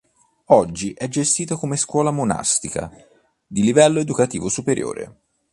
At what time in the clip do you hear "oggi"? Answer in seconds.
0.47-0.93